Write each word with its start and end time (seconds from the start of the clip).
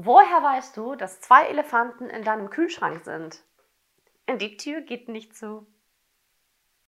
Woher 0.00 0.44
weißt 0.44 0.76
du, 0.76 0.94
dass 0.94 1.20
zwei 1.20 1.46
Elefanten 1.48 2.08
in 2.08 2.22
deinem 2.22 2.50
Kühlschrank 2.50 3.04
sind? 3.04 3.42
Die 4.28 4.56
Tür 4.56 4.80
geht 4.80 5.08
nicht 5.08 5.36
zu. 5.36 5.66